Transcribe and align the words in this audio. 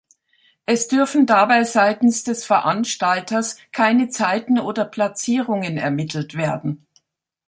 Es 0.65 0.87
dürfen 0.87 1.27
dabei 1.27 1.63
seitens 1.63 2.23
des 2.23 2.43
Veranstalters 2.43 3.57
keine 3.71 4.09
Zeiten 4.09 4.57
oder 4.59 4.83
Platzierungen 4.83 5.77
ermittelt 5.77 6.33
werden. 6.35 6.87